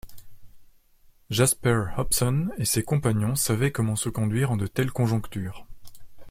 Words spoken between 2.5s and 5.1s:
et ses compagnons savaient comment se conduire en de telles